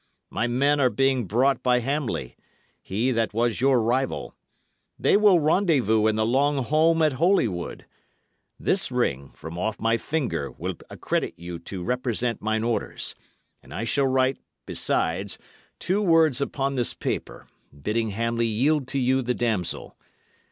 My 0.31 0.47
men 0.47 0.79
are 0.79 0.89
being 0.89 1.27
brought 1.27 1.61
by 1.61 1.77
Hamley 1.79 2.35
he 2.81 3.11
that 3.11 3.35
was 3.35 3.61
your 3.61 3.79
rival; 3.79 4.33
they 4.97 5.15
will 5.15 5.39
rendezvous 5.39 6.07
in 6.07 6.15
the 6.15 6.25
long 6.25 6.63
holm 6.63 7.03
at 7.03 7.13
Holywood; 7.13 7.85
this 8.59 8.91
ring 8.91 9.29
from 9.35 9.59
off 9.59 9.79
my 9.79 9.97
finger 9.97 10.49
will 10.51 10.73
accredit 10.89 11.35
you 11.37 11.59
to 11.59 11.83
represent 11.83 12.41
mine 12.41 12.63
orders; 12.63 13.13
and 13.61 13.71
I 13.75 13.83
shall 13.83 14.07
write, 14.07 14.39
besides, 14.65 15.37
two 15.77 16.01
words 16.01 16.41
upon 16.41 16.73
this 16.73 16.95
paper, 16.95 17.45
bidding 17.79 18.09
Hamley 18.09 18.47
yield 18.47 18.87
to 18.87 18.99
you 18.99 19.21
the 19.21 19.35
damsel. 19.35 19.95